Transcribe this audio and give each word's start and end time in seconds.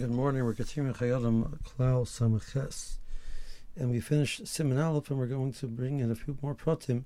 Good 0.00 0.10
morning. 0.10 0.46
We're 0.46 0.54
continuing 0.54 0.94
Chayadim 0.94 1.58
Klal 1.58 2.06
Samaches. 2.06 2.96
And 3.76 3.90
we 3.90 4.00
finished 4.00 4.44
Siman 4.44 4.82
Aleph, 4.82 5.10
and 5.10 5.18
we're 5.18 5.26
going 5.26 5.52
to 5.52 5.66
bring 5.66 6.00
in 6.00 6.10
a 6.10 6.14
few 6.14 6.38
more 6.40 6.54
pratim, 6.54 7.04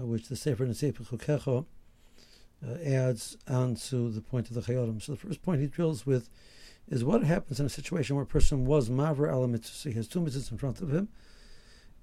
uh, 0.00 0.06
which 0.06 0.28
the 0.28 0.34
Sefer 0.34 0.64
Nesefer 0.64 1.06
Chukecha 1.06 1.66
uh, 2.66 2.82
adds 2.82 3.36
on 3.46 3.74
to 3.74 4.10
the 4.10 4.22
point 4.22 4.48
of 4.48 4.54
the 4.54 4.62
Chayadim. 4.62 5.02
So 5.02 5.12
the 5.12 5.18
first 5.18 5.42
point 5.42 5.60
he 5.60 5.66
drills 5.66 6.06
with 6.06 6.30
is 6.88 7.04
what 7.04 7.24
happens 7.24 7.60
in 7.60 7.66
a 7.66 7.68
situation 7.68 8.16
where 8.16 8.22
a 8.22 8.26
person 8.26 8.64
was 8.64 8.88
Maver 8.88 9.30
al 9.30 9.46
mitzvah. 9.46 9.90
He 9.90 9.94
has 9.96 10.08
two 10.08 10.20
mitzvahs 10.20 10.50
in 10.50 10.56
front 10.56 10.80
of 10.80 10.94
him. 10.94 11.08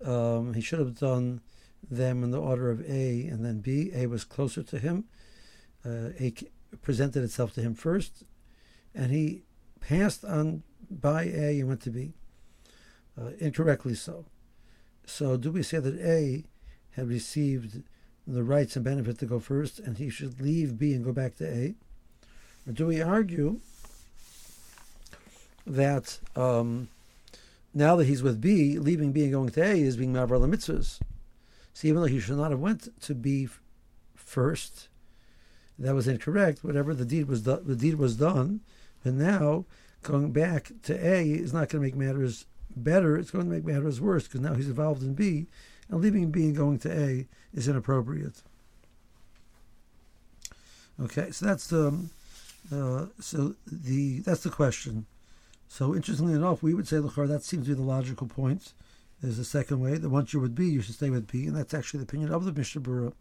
Um, 0.06 0.54
he 0.54 0.62
should 0.62 0.78
have 0.78 1.00
done 1.00 1.42
them 1.90 2.24
in 2.24 2.30
the 2.30 2.40
order 2.40 2.70
of 2.70 2.88
A 2.88 3.26
and 3.26 3.44
then 3.44 3.62
B. 3.62 3.90
A 3.96 4.06
was 4.06 4.24
closer 4.24 4.62
to 4.62 4.78
him. 4.78 5.06
Uh, 5.84 6.10
A 6.20 6.32
presented 6.84 7.24
itself 7.24 7.54
to 7.54 7.62
him 7.62 7.74
first, 7.74 8.24
and 8.94 9.12
he 9.12 9.46
passed 9.82 10.24
on 10.24 10.64
by 10.90 11.24
A 11.24 11.60
and 11.60 11.68
went 11.68 11.82
to 11.82 11.90
B. 11.92 12.14
Uh, 13.20 13.32
incorrectly 13.40 13.94
so. 13.94 14.26
So, 15.06 15.36
do 15.36 15.52
we 15.52 15.64
say 15.64 15.80
that 15.80 16.00
A 16.00 16.46
had 16.92 17.10
received 17.10 17.84
the 18.26 18.44
rights 18.44 18.76
and 18.76 18.86
benefit 18.86 19.20
to 19.20 19.26
go 19.26 19.40
first, 19.40 19.80
and 19.80 19.98
he 19.98 20.10
should 20.10 20.40
leave 20.40 20.80
B 20.80 20.94
and 20.94 21.04
go 21.04 21.12
back 21.12 21.36
to 21.38 21.48
A? 21.48 21.76
Or 22.66 22.72
do 22.72 22.86
we 22.86 23.02
argue 23.02 23.60
that 25.68 26.20
um, 26.36 26.88
now 27.74 27.96
that 27.98 28.06
he's 28.06 28.24
with 28.24 28.40
B, 28.40 28.80
leaving 28.80 29.12
B 29.12 29.24
and 29.24 29.34
going 29.34 29.50
to 29.50 29.64
A 29.64 29.82
is 29.82 29.98
being 29.98 30.14
Mavar 30.14 30.40
mitzvahs? 30.40 31.00
So, 31.74 31.88
even 31.88 32.02
though 32.02 32.08
he 32.08 32.20
should 32.20 32.38
not 32.38 32.52
have 32.52 32.60
went 32.60 32.88
to 33.02 33.14
B 33.14 33.50
first, 34.16 34.88
that 35.78 35.96
was 35.96 36.08
incorrect. 36.08 36.64
Whatever 36.64 36.94
the 36.94 37.06
deed 37.06 37.28
was, 37.28 37.42
do- 37.42 37.62
the 37.64 37.76
deed 37.76 37.96
was 37.96 38.16
done, 38.16 38.62
and 39.04 39.18
now 39.18 39.66
going 40.04 40.32
back 40.32 40.72
to 40.84 40.94
A 40.94 41.24
is 41.32 41.54
not 41.54 41.70
going 41.70 41.82
to 41.82 41.88
make 41.88 41.96
matters 41.96 42.46
better. 42.76 43.18
It's 43.18 43.32
going 43.32 43.46
to 43.46 43.52
make 43.52 43.66
matters 43.66 44.02
worse 44.02 44.24
because 44.24 44.42
now 44.42 44.54
he's 44.54 44.68
involved 44.68 45.04
in 45.04 45.14
B, 45.14 45.48
and 45.90 46.02
leaving 46.02 46.32
B 46.32 46.46
and 46.46 46.56
going 46.56 46.80
to 46.80 46.92
A 46.92 47.28
is 47.54 47.68
inappropriate. 47.68 48.42
Okay, 51.00 51.32
so 51.32 51.46
that's 51.46 51.68
the 51.68 51.88
um, 51.88 52.10
uh, 52.72 53.06
so 53.20 53.56
the 53.66 54.20
that's 54.20 54.44
the 54.44 54.50
question. 54.50 55.06
So 55.68 55.96
interestingly 55.96 56.34
enough, 56.34 56.62
we 56.62 56.74
would 56.74 56.88
say 56.88 56.98
Lachar, 56.98 57.28
that 57.28 57.44
seems 57.44 57.66
to 57.66 57.72
be 57.72 57.76
the 57.76 57.82
logical 57.82 58.28
point. 58.28 58.74
There's 59.22 59.40
a 59.40 59.46
second 59.46 59.80
way 59.80 59.98
that 59.98 60.10
once 60.10 60.34
you're 60.34 60.42
with 60.42 60.56
B, 60.56 60.68
you 60.68 60.82
should 60.82 60.96
stay 60.96 61.10
with 61.10 61.32
B, 61.32 61.48
and 61.48 61.56
that's 61.56 61.74
actually 61.74 62.00
the 62.00 62.06
opinion 62.06 62.32
of 62.34 62.44
the 62.44 62.52
Mishnah 62.52 62.82
Berurah. 62.82 63.14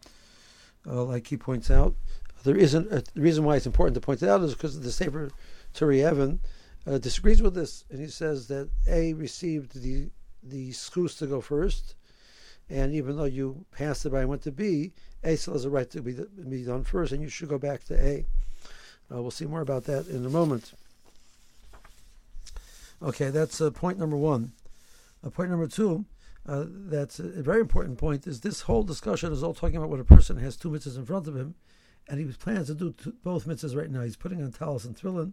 Uh, 0.85 1.03
like 1.03 1.27
he 1.27 1.37
points 1.37 1.69
out, 1.69 1.95
there 2.43 2.57
isn't 2.57 2.91
a, 2.91 3.03
the 3.13 3.21
reason 3.21 3.43
why 3.43 3.55
it's 3.55 3.65
important 3.65 3.95
to 3.95 4.01
point 4.01 4.21
it 4.23 4.29
out 4.29 4.41
is 4.41 4.53
because 4.53 4.79
the 4.79 4.91
Sefer 4.91 5.29
Turei 5.73 6.09
Even 6.09 6.39
uh, 6.87 6.97
disagrees 6.97 7.41
with 7.41 7.53
this, 7.53 7.85
and 7.89 7.99
he 7.99 8.07
says 8.07 8.47
that 8.47 8.69
A 8.87 9.13
received 9.13 9.81
the 9.81 10.09
the 10.43 10.71
schus 10.71 11.17
to 11.19 11.27
go 11.27 11.39
first, 11.41 11.95
and 12.69 12.93
even 12.93 13.15
though 13.15 13.25
you 13.25 13.65
passed 13.71 14.05
it 14.05 14.11
by 14.11 14.21
and 14.21 14.29
went 14.29 14.41
to 14.43 14.51
B, 14.51 14.91
A 15.23 15.35
still 15.35 15.53
has 15.53 15.65
a 15.65 15.69
right 15.69 15.89
to 15.91 16.01
be, 16.01 16.17
be 16.49 16.63
done 16.63 16.83
first, 16.83 17.11
and 17.11 17.21
you 17.21 17.29
should 17.29 17.49
go 17.49 17.59
back 17.59 17.83
to 17.85 18.03
A. 18.03 18.25
Uh, 19.11 19.21
we'll 19.21 19.31
see 19.31 19.45
more 19.45 19.61
about 19.61 19.83
that 19.85 20.07
in 20.07 20.25
a 20.25 20.29
moment. 20.29 20.73
Okay, 23.03 23.29
that's 23.29 23.59
uh, 23.61 23.69
point 23.71 23.99
number 23.99 24.17
one. 24.17 24.51
Uh, 25.23 25.29
point 25.29 25.49
number 25.49 25.67
two, 25.67 26.05
uh, 26.47 26.65
that's 26.67 27.19
a, 27.19 27.25
a 27.25 27.43
very 27.43 27.61
important 27.61 27.97
point, 27.97 28.25
is 28.25 28.41
this 28.41 28.61
whole 28.61 28.83
discussion 28.83 29.31
is 29.31 29.43
all 29.43 29.53
talking 29.53 29.77
about 29.77 29.89
when 29.89 29.99
a 29.99 30.05
person 30.05 30.37
has 30.37 30.55
two 30.55 30.69
mitzvahs 30.69 30.97
in 30.97 31.05
front 31.05 31.27
of 31.27 31.35
him, 31.35 31.55
and 32.11 32.19
he 32.19 32.25
plans 32.33 32.67
to 32.67 32.75
do 32.75 32.91
two, 32.91 33.13
both 33.23 33.47
mitzvahs 33.47 33.73
right 33.75 33.89
now. 33.89 34.01
He's 34.01 34.17
putting 34.17 34.43
on 34.43 34.51
talis 34.51 34.83
and 34.83 34.95
tefillin, 34.95 35.31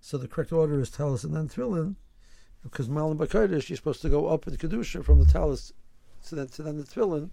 so 0.00 0.16
the 0.16 0.28
correct 0.28 0.52
order 0.52 0.80
is 0.80 0.88
talis 0.88 1.24
and 1.24 1.34
then 1.34 1.48
tefillin, 1.48 1.96
because 2.62 2.88
maalin 2.88 3.18
b'kodesh 3.18 3.68
you're 3.68 3.76
supposed 3.76 4.02
to 4.02 4.08
go 4.08 4.28
up 4.28 4.46
in 4.46 4.56
kedusha 4.56 5.04
from 5.04 5.18
the 5.18 5.26
talis 5.26 5.72
to 6.26 6.36
then 6.36 6.46
to 6.46 6.62
then 6.62 6.78
the 6.78 6.84
tefillin, 6.84 7.30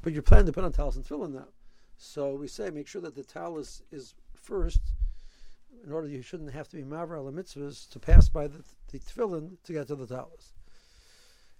but 0.00 0.12
you're 0.12 0.22
planning 0.22 0.46
to 0.46 0.52
put 0.52 0.62
on 0.62 0.70
talis 0.70 0.94
and 0.94 1.04
tefillin 1.04 1.32
now. 1.32 1.48
So 1.96 2.36
we 2.36 2.46
say 2.46 2.70
make 2.70 2.86
sure 2.86 3.02
that 3.02 3.16
the 3.16 3.24
talis 3.24 3.82
is 3.90 4.14
first, 4.32 4.80
in 5.84 5.90
order 5.90 6.06
you 6.06 6.22
shouldn't 6.22 6.52
have 6.52 6.68
to 6.68 6.76
be 6.76 6.84
maver 6.84 7.16
al 7.16 7.32
mitzvahs 7.32 7.90
to 7.90 7.98
pass 7.98 8.28
by 8.28 8.46
the, 8.46 8.62
the 8.92 9.00
tefillin 9.00 9.56
to 9.64 9.72
get 9.72 9.88
to 9.88 9.96
the 9.96 10.06
talis. 10.06 10.52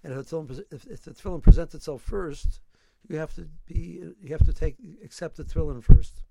And 0.05 0.13
if 0.13 0.29
the, 0.29 0.37
tefillin, 0.37 0.65
if, 0.71 0.87
if 0.87 1.03
the 1.03 1.11
tefillin 1.11 1.43
presents 1.43 1.75
itself 1.75 2.03
first, 2.03 2.61
you 3.09 3.17
have 3.17 3.35
to 3.35 3.49
be 3.67 4.05
you 4.21 4.31
have 4.31 4.47
to 4.47 4.53
take 4.53 4.77
accept 5.05 5.37
the 5.37 5.43
tefillin 5.45 5.83
first. 5.83 6.23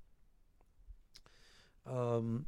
Um, 1.89 2.45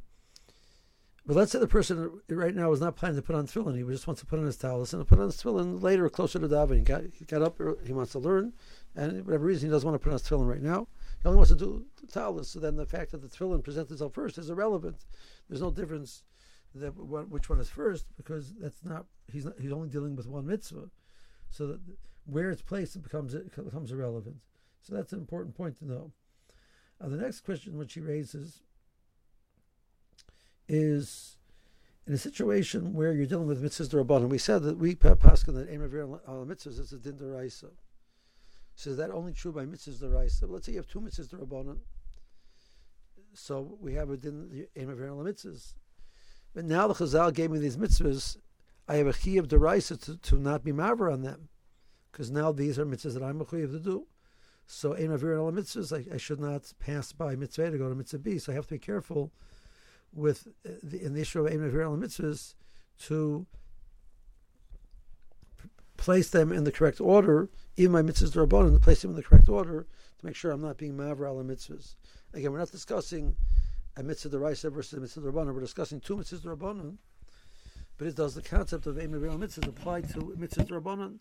but 1.26 1.34
let's 1.34 1.50
say 1.50 1.58
the 1.58 1.66
person 1.66 2.20
right 2.28 2.54
now 2.54 2.70
is 2.70 2.80
not 2.80 2.94
planning 2.94 3.16
to 3.16 3.22
put 3.22 3.34
on 3.34 3.46
tefillin; 3.46 3.76
he 3.76 3.92
just 3.92 4.06
wants 4.06 4.20
to 4.20 4.26
put 4.26 4.38
on 4.38 4.46
his 4.46 4.56
talis 4.56 4.92
and 4.92 5.06
put 5.06 5.18
on 5.18 5.26
his 5.26 5.42
tefillin 5.42 5.82
later, 5.82 6.08
closer 6.08 6.38
to 6.38 6.46
davening. 6.46 6.78
He 6.78 6.82
got, 6.82 7.02
he 7.18 7.24
got 7.24 7.42
up, 7.42 7.60
he 7.84 7.92
wants 7.92 8.12
to 8.12 8.20
learn, 8.20 8.52
and 8.94 9.26
whatever 9.26 9.44
reason 9.44 9.68
he 9.68 9.72
doesn't 9.72 9.88
want 9.88 10.00
to 10.00 10.02
put 10.02 10.10
on 10.10 10.18
his 10.18 10.22
tefillin 10.22 10.48
right 10.48 10.62
now. 10.62 10.86
He 11.20 11.26
only 11.26 11.36
wants 11.36 11.50
to 11.50 11.56
do 11.56 11.84
the 12.00 12.06
talis. 12.06 12.50
So 12.50 12.60
then 12.60 12.76
the 12.76 12.86
fact 12.86 13.10
that 13.10 13.22
the 13.22 13.28
tefillin 13.28 13.64
presents 13.64 13.90
itself 13.90 14.14
first 14.14 14.38
is 14.38 14.50
irrelevant. 14.50 15.04
There's 15.48 15.62
no 15.62 15.72
difference 15.72 16.22
that 16.76 16.90
which 16.96 17.48
one 17.48 17.58
is 17.58 17.68
first 17.68 18.06
because 18.16 18.54
that's 18.60 18.84
not 18.84 19.06
he's 19.32 19.44
not, 19.44 19.54
he's 19.58 19.72
only 19.72 19.88
dealing 19.88 20.14
with 20.14 20.26
one 20.26 20.46
mitzvah. 20.46 20.90
So 21.50 21.66
that 21.66 21.80
where 22.24 22.50
it's 22.50 22.62
placed 22.62 22.96
it 22.96 23.02
becomes 23.02 23.34
it 23.34 23.52
becomes 23.52 23.90
irrelevant. 23.90 24.36
So 24.82 24.94
that's 24.94 25.12
an 25.12 25.18
important 25.18 25.56
point 25.56 25.78
to 25.78 25.86
know. 25.86 26.12
Uh, 27.00 27.08
the 27.08 27.16
next 27.16 27.40
question 27.40 27.76
which 27.76 27.94
he 27.94 28.00
raises 28.00 28.62
is 30.68 31.36
in 32.06 32.14
a 32.14 32.18
situation 32.18 32.92
where 32.92 33.12
you're 33.12 33.26
dealing 33.26 33.48
with 33.48 33.62
mitzvahs 33.62 33.88
derabbanan. 33.88 34.28
We 34.28 34.38
said 34.38 34.62
that 34.62 34.78
we 34.78 34.94
paskin 34.94 35.54
that 35.54 35.68
aim 35.70 35.82
al 35.82 36.20
uh, 36.26 36.44
mitzvahs 36.44 36.78
is 36.78 36.92
a 36.92 36.98
din 36.98 37.14
deraisa. 37.14 37.70
So 38.74 38.90
is 38.90 38.96
that 38.98 39.10
only 39.10 39.32
true 39.32 39.52
by 39.52 39.64
mitzvahs 39.64 40.00
deraisa? 40.02 40.48
Let's 40.48 40.66
say 40.66 40.72
you 40.72 40.78
have 40.78 40.86
two 40.86 41.00
mitzvahs 41.00 41.28
derabbanan. 41.28 41.78
So 43.34 43.76
we 43.80 43.94
have 43.94 44.10
a 44.10 44.16
din 44.16 44.66
aim 44.76 44.90
al 44.90 44.96
mitzvahs. 44.96 45.74
But 46.54 46.64
now 46.64 46.86
the 46.86 46.94
Chazal 46.94 47.34
gave 47.34 47.50
me 47.50 47.58
these 47.58 47.76
mitzvahs. 47.76 48.36
I 48.88 48.96
have 48.96 49.08
a 49.08 49.12
chi 49.12 49.32
of 49.32 49.48
deraisa 49.48 50.00
to, 50.04 50.16
to 50.16 50.36
not 50.36 50.62
be 50.62 50.72
maver 50.72 51.12
on 51.12 51.22
them, 51.22 51.48
because 52.12 52.30
now 52.30 52.52
these 52.52 52.78
are 52.78 52.86
mitzvahs 52.86 53.14
that 53.14 53.22
I'm 53.22 53.40
a 53.40 53.44
chi 53.44 53.58
to 53.58 53.80
do. 53.80 54.06
So 54.68 54.96
aim 54.96 55.10
al 55.10 55.18
mitzvahs, 55.18 55.92
I, 55.92 56.14
I 56.14 56.18
should 56.18 56.38
not 56.38 56.72
pass 56.78 57.12
by 57.12 57.34
mitzvah 57.34 57.72
to 57.72 57.78
go 57.78 57.88
to 57.88 57.96
mitzvah 57.96 58.20
B. 58.20 58.38
So 58.38 58.52
I 58.52 58.54
have 58.54 58.68
to 58.68 58.74
be 58.74 58.78
careful 58.78 59.32
with 60.12 60.48
the, 60.64 61.02
in 61.02 61.14
the 61.14 61.20
issue 61.20 61.44
of 61.44 61.52
Ein 61.52 61.58
Maviral 61.58 61.98
mitzvahs 61.98 62.54
to 63.04 63.46
place 65.96 66.30
them 66.30 66.52
in 66.52 66.64
the 66.64 66.72
correct 66.72 67.00
order, 67.00 67.50
even 67.76 67.92
my 67.92 68.02
mitzvahs 68.02 68.34
rabbanon, 68.34 68.72
to 68.72 68.80
place 68.80 69.02
them 69.02 69.10
in 69.10 69.16
the 69.16 69.22
correct 69.22 69.48
order 69.48 69.86
to 70.18 70.26
make 70.26 70.34
sure 70.34 70.50
I'm 70.50 70.62
not 70.62 70.78
being 70.78 70.96
Maviral 70.96 71.44
mitzvahs. 71.44 71.94
Again, 72.34 72.52
we're 72.52 72.58
not 72.58 72.70
discussing 72.70 73.36
a 73.96 74.02
mitzvah 74.02 74.36
deraisa 74.36 74.72
versus 74.72 74.98
a 74.98 75.00
mitzvah 75.00 75.20
rabbanon. 75.20 75.54
We're 75.54 75.60
discussing 75.60 76.00
two 76.00 76.16
mitzvahs 76.16 76.42
rabbanon, 76.42 76.96
but 77.98 78.06
it 78.06 78.16
does 78.16 78.34
the 78.34 78.42
concept 78.42 78.86
of 78.86 78.98
Ein 78.98 79.10
Maviral 79.10 79.38
mitzvahs 79.38 79.68
apply 79.68 80.02
to 80.02 80.34
mitzvahs 80.38 80.68
rabbanon. 80.68 81.18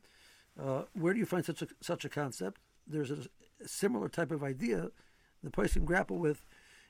Uh, 0.61 0.83
where 0.93 1.13
do 1.13 1.19
you 1.19 1.25
find 1.25 1.43
such 1.43 1.61
a, 1.61 1.67
such 1.81 2.05
a 2.05 2.09
concept? 2.09 2.61
There's 2.87 3.11
a, 3.11 3.17
a 3.63 3.67
similar 3.67 4.07
type 4.07 4.31
of 4.31 4.43
idea 4.43 4.91
the 5.45 5.51
person 5.51 5.85
grapple 5.85 6.17
with 6.17 6.45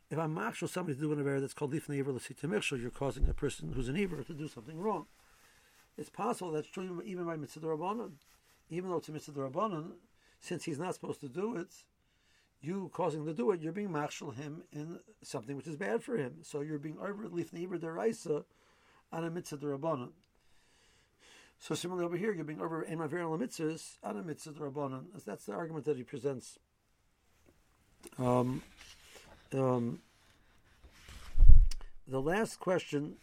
if 0.10 0.20
I'm 0.20 0.36
machshel 0.36 0.70
somebody 0.70 0.96
to 0.96 1.02
do 1.02 1.14
an 1.14 1.24
avera 1.24 1.42
that's 1.42 1.54
called 1.54 1.74
lifnei 1.74 2.00
iver 2.00 2.12
l'sitamichshel, 2.12 2.82
you're 2.82 2.92
causing 2.92 3.28
a 3.28 3.34
person 3.34 3.74
who's 3.74 3.90
an 3.90 3.98
iver 3.98 4.24
to 4.24 4.34
do 4.34 4.48
something 4.48 4.80
wrong. 4.80 5.06
It's 5.98 6.10
possible 6.10 6.52
that's 6.52 6.68
true 6.68 7.02
even 7.06 7.26
by 7.26 7.36
mitzvah 7.36 7.68
rabbanon. 7.68 8.14
Even 8.70 8.90
though 8.90 8.98
it's 8.98 9.10
a 9.10 9.12
mitzvah 9.12 9.50
rabbanon, 9.50 9.94
since 10.40 10.66
he's 10.66 10.80
not 10.80 10.94
supposed 10.94 11.22
to 11.22 11.30
do 11.30 11.56
it, 11.56 11.74
you 12.62 12.90
causing 12.94 13.26
to 13.26 13.34
do 13.34 13.52
it, 13.52 13.62
you're 13.62 13.72
being 13.72 13.92
machshel 13.92 14.32
him 14.32 14.64
in 14.72 15.00
something 15.24 15.56
which 15.56 15.68
is 15.68 15.76
bad 15.76 16.04
for 16.04 16.18
him. 16.18 16.38
So 16.42 16.62
you're 16.62 16.80
being 16.80 16.98
over 17.00 17.28
lifnei 17.28 17.64
iver 17.64 17.78
deraisa 17.78 18.44
on 19.12 19.24
a 19.24 19.30
mitzvah 19.30 19.66
rabbanon. 19.66 20.10
So 21.60 21.74
similarly 21.74 22.06
over 22.06 22.18
here, 22.18 22.34
you're 22.34 22.44
being 22.44 22.62
over 22.62 22.84
in 22.84 23.00
maver 23.00 23.40
mitzvahs 23.40 23.98
on 24.04 24.18
a 24.18 24.24
mitzvah 24.24 24.70
rabbanon. 24.70 25.06
That's 25.26 25.46
the 25.46 25.54
argument 25.54 25.86
that 25.86 25.98
he 25.98 26.04
presents. 26.04 26.60
Um, 28.20 28.62
um, 29.54 30.00
the 32.08 32.22
last 32.22 32.60
question, 32.60 33.16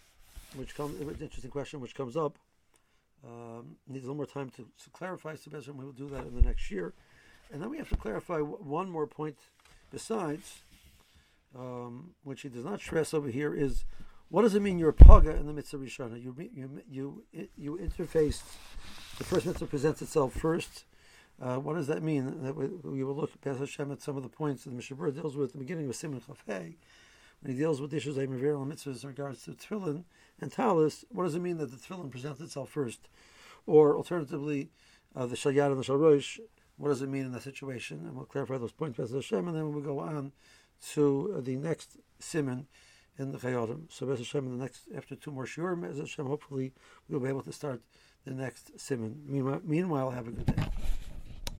which 0.56 0.74
comes, 0.74 1.00
an 1.00 1.08
interesting 1.20 1.50
question, 1.50 1.80
which 1.80 1.94
comes 1.94 2.16
up, 2.16 2.36
um, 3.24 3.76
needs 3.88 4.04
a 4.04 4.08
little 4.08 4.16
more 4.16 4.26
time 4.26 4.50
to, 4.50 4.62
to 4.82 4.90
clarify. 4.92 5.36
So, 5.36 5.50
we 5.72 5.84
will 5.84 5.92
do 5.92 6.08
that 6.08 6.26
in 6.26 6.34
the 6.34 6.42
next 6.42 6.70
year, 6.70 6.92
and 7.52 7.62
then 7.62 7.70
we 7.70 7.78
have 7.78 7.88
to 7.90 7.96
clarify 7.96 8.38
one 8.38 8.90
more 8.90 9.06
point. 9.06 9.36
Besides, 9.92 10.62
um, 11.56 12.14
which 12.24 12.42
he 12.42 12.48
does 12.48 12.64
not 12.64 12.80
stress 12.80 13.12
over 13.12 13.28
here, 13.28 13.54
is 13.54 13.84
what 14.30 14.42
does 14.42 14.54
it 14.54 14.62
mean 14.62 14.78
you're 14.78 14.88
a 14.88 14.94
paga 14.94 15.36
in 15.36 15.46
the 15.46 15.52
mitzvah 15.52 15.76
rishana? 15.76 16.22
You 16.22 16.34
you 16.54 16.82
you 16.90 17.22
you 17.56 17.76
interface. 17.76 18.42
The 19.18 19.24
first 19.24 19.44
mitzvah 19.44 19.66
presents 19.66 20.00
itself 20.00 20.32
first. 20.32 20.84
Uh, 21.42 21.56
what 21.56 21.74
does 21.74 21.88
that 21.88 22.02
mean? 22.02 22.42
That 22.42 22.54
we, 22.54 22.68
we 22.68 23.02
will 23.02 23.16
look 23.16 23.38
past 23.40 23.58
Hashem 23.58 23.90
at 23.90 24.00
some 24.00 24.16
of 24.16 24.22
the 24.22 24.28
points 24.28 24.62
that 24.62 24.70
the 24.70 24.76
Mishnah 24.76 25.10
deals 25.10 25.36
with 25.36 25.48
at 25.48 25.52
the 25.54 25.58
beginning 25.58 25.88
of 25.88 25.96
Siman 25.96 26.22
Chafei, 26.22 26.76
when 27.40 27.52
he 27.52 27.58
deals 27.58 27.80
with 27.80 27.92
issues 27.92 28.16
like 28.16 28.28
Mavir 28.28 28.54
mitzvahs 28.64 29.02
in 29.02 29.08
regards 29.08 29.42
to 29.44 29.50
tefillin, 29.50 30.04
and 30.40 30.52
talis, 30.52 31.04
what 31.10 31.24
does 31.24 31.34
it 31.34 31.40
mean 31.40 31.58
that 31.58 31.72
the 31.72 31.76
tefillin 31.76 32.12
presents 32.12 32.40
itself 32.40 32.70
first? 32.70 33.08
Or 33.66 33.96
alternatively, 33.96 34.70
uh, 35.16 35.26
the 35.26 35.34
shalyad 35.34 35.72
and 35.72 35.78
the 35.78 35.84
shalrosh, 35.84 36.38
what 36.76 36.90
does 36.90 37.02
it 37.02 37.08
mean 37.08 37.24
in 37.24 37.32
that 37.32 37.42
situation? 37.42 38.04
And 38.06 38.14
we'll 38.14 38.26
clarify 38.26 38.58
those 38.58 38.72
points 38.72 38.98
by 38.98 39.12
Hashem, 39.12 39.48
and 39.48 39.56
then 39.56 39.72
we'll 39.72 39.82
go 39.82 39.98
on 39.98 40.30
to 40.92 41.34
uh, 41.36 41.40
the 41.40 41.56
next 41.56 41.96
siman 42.20 42.66
in 43.18 43.32
the 43.32 43.38
Chayodim. 43.38 43.92
So 43.92 44.06
Bez 44.06 44.18
Hashem, 44.18 44.46
in 44.46 44.58
the 44.58 44.62
next, 44.62 44.82
after 44.96 45.14
two 45.14 45.30
more 45.30 45.44
shiurim, 45.44 45.82
Bez 45.82 45.98
Hashem, 45.98 46.26
hopefully 46.26 46.72
we'll 47.08 47.20
be 47.20 47.28
able 47.28 47.42
to 47.42 47.52
start 47.52 47.82
the 48.24 48.32
next 48.32 48.76
siman. 48.76 49.62
Meanwhile 49.64 50.10
have 50.10 50.28
a 50.28 50.30
good 50.30 50.46
day. 50.46 50.62